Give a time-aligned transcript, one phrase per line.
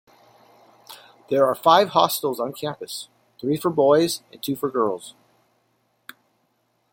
[1.29, 3.07] There are five hostels on campus,
[3.39, 5.13] three for boys and two for girls.